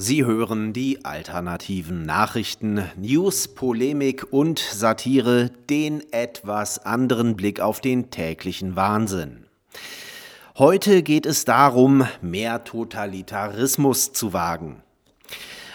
Sie 0.00 0.24
hören 0.24 0.72
die 0.72 1.04
alternativen 1.04 2.04
Nachrichten, 2.04 2.84
News, 2.96 3.48
Polemik 3.48 4.32
und 4.32 4.60
Satire, 4.60 5.50
den 5.68 6.04
etwas 6.12 6.78
anderen 6.86 7.34
Blick 7.34 7.58
auf 7.58 7.80
den 7.80 8.08
täglichen 8.08 8.76
Wahnsinn. 8.76 9.48
Heute 10.56 11.02
geht 11.02 11.26
es 11.26 11.44
darum, 11.44 12.06
mehr 12.22 12.62
Totalitarismus 12.62 14.12
zu 14.12 14.32
wagen. 14.32 14.84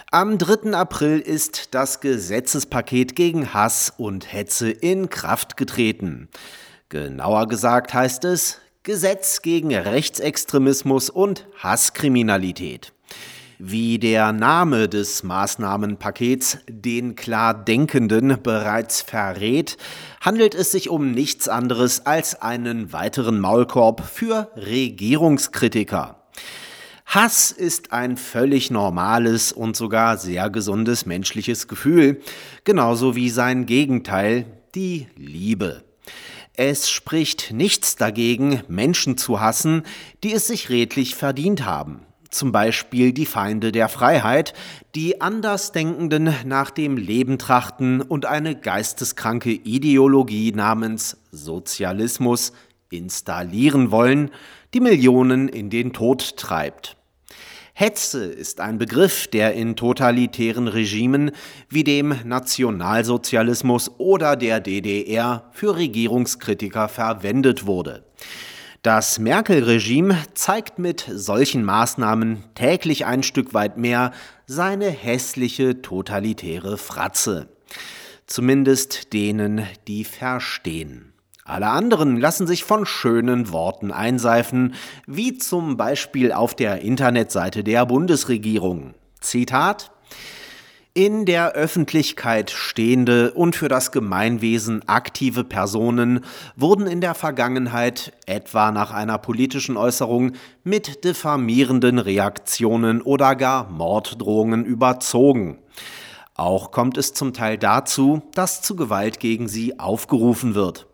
Am 0.09 0.37
3. 0.37 0.71
April 0.71 1.19
ist 1.19 1.75
das 1.75 1.99
Gesetzespaket 1.99 3.17
gegen 3.17 3.53
Hass 3.53 3.91
und 3.97 4.31
Hetze 4.31 4.71
in 4.71 5.09
Kraft 5.09 5.57
getreten. 5.57 6.29
Genauer 6.87 7.49
gesagt 7.49 7.93
heißt 7.93 8.23
es 8.23 8.61
Gesetz 8.83 9.41
gegen 9.41 9.75
Rechtsextremismus 9.75 11.09
und 11.09 11.45
Hasskriminalität. 11.57 12.93
Wie 13.59 13.99
der 13.99 14.31
Name 14.33 14.89
des 14.89 15.23
Maßnahmenpakets 15.23 16.57
den 16.67 17.15
Klardenkenden 17.15 18.37
bereits 18.41 19.01
verrät, 19.01 19.77
handelt 20.21 20.55
es 20.55 20.71
sich 20.71 20.89
um 20.89 21.11
nichts 21.11 21.47
anderes 21.47 22.05
als 22.05 22.41
einen 22.41 22.93
weiteren 22.93 23.39
Maulkorb 23.39 24.03
für 24.05 24.49
Regierungskritiker. 24.55 26.23
Hass 27.05 27.51
ist 27.51 27.91
ein 27.91 28.17
völlig 28.17 28.71
normales 28.71 29.51
und 29.51 29.75
sogar 29.75 30.17
sehr 30.17 30.49
gesundes 30.49 31.05
menschliches 31.05 31.67
Gefühl, 31.67 32.21
genauso 32.63 33.15
wie 33.15 33.29
sein 33.29 33.67
Gegenteil, 33.67 34.45
die 34.73 35.07
Liebe. 35.15 35.83
Es 36.55 36.89
spricht 36.89 37.51
nichts 37.53 37.95
dagegen, 37.97 38.63
Menschen 38.67 39.17
zu 39.17 39.41
hassen, 39.41 39.83
die 40.23 40.33
es 40.33 40.47
sich 40.47 40.69
redlich 40.69 41.13
verdient 41.15 41.65
haben 41.65 42.05
zum 42.33 42.51
Beispiel 42.51 43.13
die 43.13 43.25
Feinde 43.25 43.71
der 43.71 43.89
Freiheit, 43.89 44.53
die 44.95 45.21
Andersdenkenden 45.21 46.33
nach 46.45 46.71
dem 46.71 46.97
Leben 46.97 47.37
trachten 47.37 48.01
und 48.01 48.25
eine 48.25 48.55
geisteskranke 48.55 49.51
Ideologie 49.51 50.51
namens 50.51 51.17
Sozialismus 51.31 52.53
installieren 52.89 53.91
wollen, 53.91 54.31
die 54.73 54.79
Millionen 54.79 55.47
in 55.47 55.69
den 55.69 55.93
Tod 55.93 56.37
treibt. 56.37 56.97
Hetze 57.75 58.25
ist 58.25 58.59
ein 58.59 58.77
Begriff, 58.77 59.27
der 59.27 59.53
in 59.55 59.75
totalitären 59.75 60.67
Regimen 60.67 61.31
wie 61.69 61.83
dem 61.83 62.15
Nationalsozialismus 62.23 63.89
oder 63.97 64.35
der 64.35 64.59
DDR 64.59 65.49
für 65.53 65.75
Regierungskritiker 65.75 66.87
verwendet 66.87 67.65
wurde. 67.65 68.05
Das 68.83 69.17
Merkel-Regime 69.17 70.17
zeigt 70.33 70.77
mit 70.77 71.09
solchen 71.09 71.63
Maßnahmen 71.63 72.43
täglich 72.53 73.05
ein 73.05 73.23
Stück 73.23 73.53
weit 73.53 73.77
mehr 73.77 74.11
seine 74.45 74.89
hässliche 74.89 75.81
totalitäre 75.81 76.77
Fratze. 76.77 77.47
Zumindest 78.27 79.13
denen, 79.13 79.65
die 79.87 80.03
verstehen. 80.03 81.13
Alle 81.45 81.67
anderen 81.67 82.17
lassen 82.17 82.45
sich 82.45 82.65
von 82.65 82.85
schönen 82.85 83.53
Worten 83.53 83.93
einseifen, 83.93 84.73
wie 85.07 85.37
zum 85.37 85.77
Beispiel 85.77 86.33
auf 86.33 86.53
der 86.53 86.81
Internetseite 86.81 87.63
der 87.63 87.85
Bundesregierung. 87.85 88.95
Zitat 89.21 89.91
in 90.95 91.25
der 91.25 91.53
Öffentlichkeit 91.53 92.51
stehende 92.51 93.33
und 93.33 93.55
für 93.55 93.67
das 93.67 93.91
Gemeinwesen 93.91 94.87
aktive 94.87 95.43
Personen 95.43 96.23
wurden 96.55 96.85
in 96.85 97.01
der 97.01 97.15
Vergangenheit 97.15 98.13
etwa 98.27 98.71
nach 98.71 98.91
einer 98.91 99.17
politischen 99.17 99.75
Äußerung 99.75 100.33
mit 100.63 101.03
diffamierenden 101.03 101.97
Reaktionen 101.97 103.01
oder 103.01 103.35
gar 103.35 103.71
Morddrohungen 103.71 104.65
überzogen. 104.65 105.57
Auch 106.35 106.69
kommt 106.69 106.99
es 106.99 107.13
zum 107.13 107.33
Teil 107.33 107.57
dazu, 107.57 108.21
dass 108.35 108.61
zu 108.61 108.75
Gewalt 108.75 109.19
gegen 109.19 109.47
sie 109.47 109.79
aufgerufen 109.79 110.53
wird. 110.53 110.85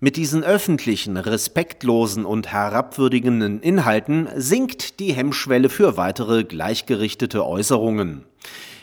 Mit 0.00 0.16
diesen 0.16 0.42
öffentlichen, 0.42 1.16
respektlosen 1.16 2.24
und 2.24 2.50
herabwürdigenden 2.50 3.60
Inhalten 3.60 4.28
sinkt 4.34 4.98
die 4.98 5.12
Hemmschwelle 5.12 5.68
für 5.68 5.96
weitere 5.96 6.42
gleichgerichtete 6.42 7.46
Äußerungen. 7.46 8.24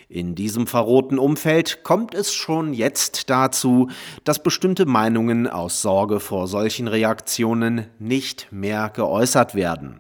In 0.09 0.35
diesem 0.35 0.67
verrohten 0.67 1.19
Umfeld 1.19 1.83
kommt 1.83 2.13
es 2.13 2.33
schon 2.33 2.73
jetzt 2.73 3.29
dazu, 3.29 3.89
dass 4.23 4.41
bestimmte 4.41 4.85
Meinungen 4.85 5.47
aus 5.47 5.81
Sorge 5.81 6.21
vor 6.21 6.47
solchen 6.47 6.87
Reaktionen 6.87 7.87
nicht 7.99 8.47
mehr 8.51 8.89
geäußert 8.89 9.53
werden. 9.53 9.99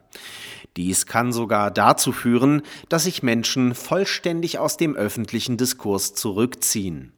Dies 0.77 1.07
kann 1.07 1.33
sogar 1.33 1.71
dazu 1.71 2.13
führen, 2.13 2.61
dass 2.87 3.03
sich 3.03 3.21
Menschen 3.21 3.75
vollständig 3.75 4.59
aus 4.59 4.77
dem 4.77 4.95
öffentlichen 4.95 5.57
Diskurs 5.57 6.13
zurückziehen. 6.13 7.11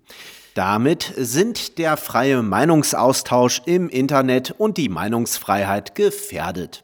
Damit 0.56 1.14
sind 1.16 1.78
der 1.78 1.96
freie 1.96 2.42
Meinungsaustausch 2.42 3.62
im 3.66 3.88
Internet 3.88 4.56
und 4.58 4.78
die 4.78 4.90
Meinungsfreiheit 4.90 5.94
gefährdet. 5.94 6.84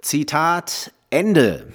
Zitat 0.00 0.92
Ende. 1.10 1.72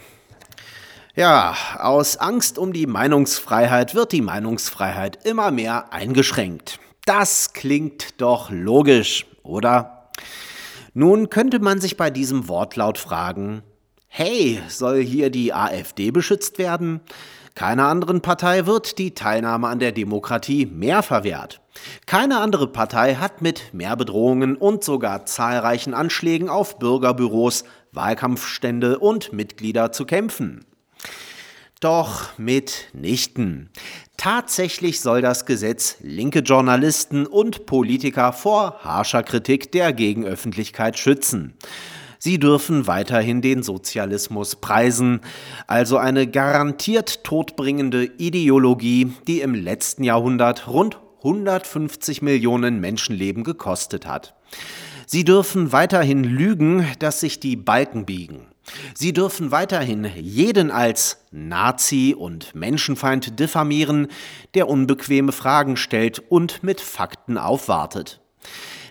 Ja, 1.17 1.55
aus 1.79 2.17
Angst 2.17 2.59
um 2.59 2.73
die 2.73 2.85
Meinungsfreiheit 2.85 3.95
wird 3.95 4.11
die 4.11 4.21
Meinungsfreiheit 4.21 5.25
immer 5.25 5.49
mehr 5.49 5.91
eingeschränkt. 5.91 6.79
Das 7.05 7.53
klingt 7.53 8.21
doch 8.21 8.51
logisch, 8.51 9.25
oder? 9.41 10.11
Nun 10.93 11.31
könnte 11.31 11.57
man 11.57 11.81
sich 11.81 11.97
bei 11.97 12.11
diesem 12.11 12.47
Wortlaut 12.47 12.99
fragen, 12.99 13.63
hey, 14.05 14.61
soll 14.67 15.01
hier 15.01 15.31
die 15.31 15.55
AfD 15.55 16.11
beschützt 16.11 16.59
werden? 16.59 17.01
Keiner 17.55 17.87
anderen 17.87 18.21
Partei 18.21 18.67
wird 18.67 18.99
die 18.99 19.15
Teilnahme 19.15 19.69
an 19.69 19.79
der 19.79 19.93
Demokratie 19.93 20.67
mehr 20.67 21.01
verwehrt. 21.01 21.61
Keine 22.05 22.37
andere 22.37 22.67
Partei 22.67 23.15
hat 23.15 23.41
mit 23.41 23.73
mehr 23.73 23.95
Bedrohungen 23.95 24.55
und 24.55 24.83
sogar 24.83 25.25
zahlreichen 25.25 25.95
Anschlägen 25.95 26.47
auf 26.47 26.77
Bürgerbüros, 26.77 27.63
Wahlkampfstände 27.91 28.99
und 28.99 29.33
Mitglieder 29.33 29.91
zu 29.91 30.05
kämpfen. 30.05 30.63
Doch 31.79 32.37
mitnichten. 32.39 33.69
Tatsächlich 34.17 34.99
soll 34.99 35.21
das 35.21 35.45
Gesetz 35.45 35.97
linke 36.01 36.39
Journalisten 36.39 37.27
und 37.27 37.67
Politiker 37.67 38.33
vor 38.33 38.79
harscher 38.83 39.21
Kritik 39.21 39.71
der 39.71 39.93
Gegenöffentlichkeit 39.93 40.97
schützen. 40.97 41.53
Sie 42.19 42.39
dürfen 42.39 42.87
weiterhin 42.87 43.43
den 43.43 43.61
Sozialismus 43.61 44.55
preisen, 44.55 45.21
also 45.67 45.97
eine 45.97 46.25
garantiert 46.25 47.23
todbringende 47.23 48.05
Ideologie, 48.05 49.13
die 49.27 49.41
im 49.41 49.53
letzten 49.53 50.03
Jahrhundert 50.03 50.67
rund 50.67 50.97
150 51.19 52.23
Millionen 52.23 52.79
Menschenleben 52.79 53.43
gekostet 53.43 54.07
hat. 54.07 54.35
Sie 55.09 55.23
dürfen 55.23 55.71
weiterhin 55.71 56.25
lügen, 56.25 56.85
dass 56.99 57.21
sich 57.21 57.39
die 57.39 57.55
Balken 57.55 58.05
biegen. 58.05 58.47
Sie 58.93 59.13
dürfen 59.13 59.51
weiterhin 59.51 60.03
jeden 60.17 60.69
als 60.69 61.23
Nazi 61.31 62.13
und 62.13 62.53
Menschenfeind 62.53 63.39
diffamieren, 63.39 64.09
der 64.53 64.67
unbequeme 64.67 65.31
Fragen 65.31 65.77
stellt 65.77 66.19
und 66.29 66.61
mit 66.61 66.81
Fakten 66.81 67.37
aufwartet. 67.37 68.19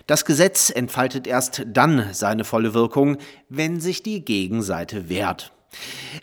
Das 0.07 0.25
Gesetz 0.25 0.71
entfaltet 0.71 1.27
erst 1.27 1.63
dann 1.67 2.11
seine 2.13 2.45
volle 2.45 2.73
Wirkung, 2.73 3.17
wenn 3.49 3.79
sich 3.79 4.01
die 4.01 4.25
Gegenseite 4.25 5.09
wehrt. 5.09 5.53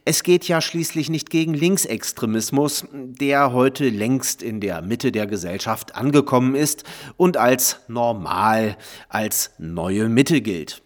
Es 0.04 0.22
geht 0.22 0.48
ja 0.48 0.60
schließlich 0.60 1.08
nicht 1.10 1.30
gegen 1.30 1.54
Linksextremismus, 1.54 2.86
der 2.92 3.52
heute 3.52 3.88
längst 3.88 4.42
in 4.42 4.60
der 4.60 4.82
Mitte 4.82 5.12
der 5.12 5.26
Gesellschaft 5.26 5.94
angekommen 5.94 6.54
ist 6.54 6.84
und 7.16 7.36
als 7.36 7.80
normal, 7.88 8.76
als 9.08 9.52
neue 9.58 10.08
Mitte 10.08 10.40
gilt. 10.40 10.82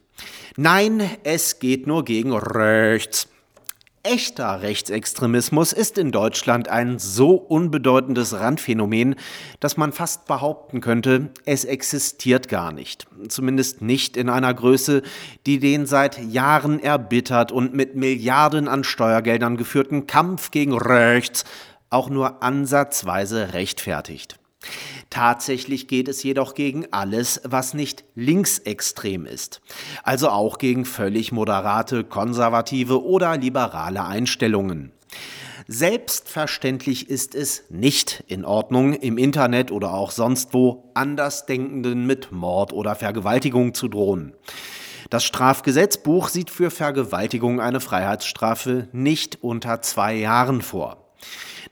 Nein, 0.57 1.09
es 1.25 1.59
geht 1.59 1.87
nur 1.87 2.05
gegen 2.05 2.33
rechts. 2.33 3.29
Echter 4.11 4.63
Rechtsextremismus 4.63 5.75
ist 5.75 5.99
in 5.99 6.13
Deutschland 6.13 6.69
ein 6.69 6.99
so 6.99 7.33
unbedeutendes 7.35 8.33
Randphänomen, 8.33 9.17
dass 9.61 9.77
man 9.77 9.93
fast 9.93 10.25
behaupten 10.27 10.81
könnte, 10.81 11.29
es 11.45 11.67
existiert 11.67 12.49
gar 12.49 12.73
nicht. 12.73 13.07
Zumindest 13.29 13.83
nicht 13.83 14.17
in 14.17 14.31
einer 14.31 14.55
Größe, 14.55 15.03
die 15.45 15.59
den 15.59 15.85
seit 15.85 16.19
Jahren 16.25 16.81
erbittert 16.81 17.53
und 17.53 17.75
mit 17.75 17.97
Milliarden 17.97 18.67
an 18.67 18.83
Steuergeldern 18.83 19.59
geführten 19.59 20.07
Kampf 20.07 20.53
gegen 20.53 20.75
rechts 20.75 21.45
auch 21.91 22.09
nur 22.09 22.43
ansatzweise 22.43 23.53
rechtfertigt. 23.53 24.39
Tatsächlich 25.11 25.89
geht 25.89 26.09
es 26.09 26.23
jedoch 26.23 26.55
gegen 26.55 26.87
alles, 26.91 27.41
was 27.45 27.73
nicht 27.73 28.05
linksextrem 28.15 29.25
ist, 29.25 29.63
also 30.03 30.29
auch 30.29 30.59
gegen 30.59 30.85
völlig 30.85 31.33
moderate, 31.33 32.05
konservative 32.05 33.03
oder 33.03 33.39
liberale 33.39 34.05
Einstellungen. 34.05 34.93
Selbstverständlich 35.67 37.11
ist 37.11 37.35
es 37.35 37.65
nicht 37.69 38.25
in 38.27 38.45
Ordnung, 38.45 38.95
im 38.95 39.19
Internet 39.19 39.71
oder 39.71 39.93
auch 39.93 40.11
sonst 40.11 40.55
wo 40.55 40.91
Andersdenkenden 40.95 42.07
mit 42.07 42.33
Mord 42.33 42.73
oder 42.73 42.95
Vergewaltigung 42.95 43.75
zu 43.75 43.89
drohen. 43.89 44.35
Das 45.11 45.25
Strafgesetzbuch 45.25 46.29
sieht 46.29 46.51
für 46.51 46.71
Vergewaltigung 46.71 47.61
eine 47.61 47.81
Freiheitsstrafe 47.81 48.89
nicht 48.93 49.43
unter 49.43 49.81
zwei 49.81 50.15
Jahren 50.15 50.61
vor. 50.63 51.09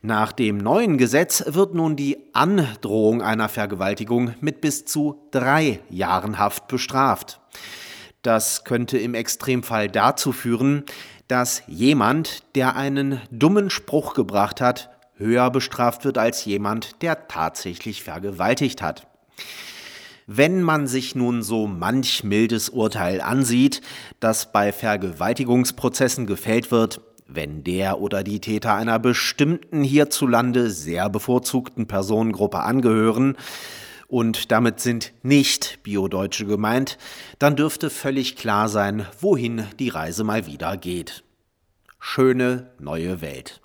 Nach 0.02 0.32
dem 0.32 0.58
neuen 0.58 0.98
Gesetz 0.98 1.44
wird 1.46 1.74
nun 1.74 1.96
die 1.96 2.18
Androhung 2.32 3.22
einer 3.22 3.48
Vergewaltigung 3.48 4.34
mit 4.40 4.60
bis 4.60 4.84
zu 4.84 5.28
drei 5.30 5.80
Jahren 5.90 6.38
Haft 6.38 6.68
bestraft. 6.68 7.40
Das 8.22 8.64
könnte 8.64 8.98
im 8.98 9.14
Extremfall 9.14 9.88
dazu 9.88 10.32
führen, 10.32 10.84
dass 11.28 11.62
jemand, 11.66 12.42
der 12.54 12.76
einen 12.76 13.20
dummen 13.30 13.70
Spruch 13.70 14.14
gebracht 14.14 14.60
hat, 14.60 14.90
höher 15.16 15.50
bestraft 15.50 16.04
wird 16.04 16.18
als 16.18 16.44
jemand, 16.44 17.02
der 17.02 17.28
tatsächlich 17.28 18.02
vergewaltigt 18.02 18.82
hat. 18.82 19.06
Wenn 20.26 20.60
man 20.60 20.88
sich 20.88 21.14
nun 21.14 21.42
so 21.42 21.68
manch 21.68 22.24
mildes 22.24 22.68
Urteil 22.68 23.20
ansieht, 23.20 23.80
das 24.18 24.50
bei 24.50 24.72
Vergewaltigungsprozessen 24.72 26.26
gefällt 26.26 26.72
wird, 26.72 27.00
wenn 27.28 27.64
der 27.64 28.00
oder 28.00 28.22
die 28.22 28.40
Täter 28.40 28.74
einer 28.74 28.98
bestimmten 28.98 29.82
hierzulande 29.82 30.70
sehr 30.70 31.08
bevorzugten 31.08 31.86
Personengruppe 31.86 32.60
angehören, 32.60 33.36
und 34.08 34.52
damit 34.52 34.80
sind 34.80 35.12
nicht 35.22 35.80
Biodeutsche 35.82 36.46
gemeint, 36.46 36.98
dann 37.38 37.56
dürfte 37.56 37.90
völlig 37.90 38.36
klar 38.36 38.68
sein, 38.68 39.06
wohin 39.20 39.64
die 39.78 39.88
Reise 39.88 40.24
mal 40.24 40.46
wieder 40.46 40.76
geht. 40.76 41.24
Schöne 41.98 42.70
neue 42.78 43.20
Welt. 43.20 43.60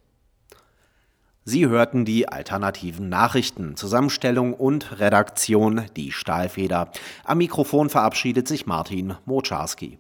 Sie 1.44 1.68
hörten 1.68 2.06
die 2.06 2.28
alternativen 2.28 3.10
Nachrichten, 3.10 3.76
Zusammenstellung 3.76 4.54
und 4.54 5.00
Redaktion 5.00 5.86
Die 5.96 6.12
Stahlfeder. 6.12 6.92
Am 7.24 7.40
Mikrofon 7.40 7.90
verabschiedet 7.90 8.48
sich 8.48 8.68
Martin 8.68 9.16
Moczarski. 9.26 9.98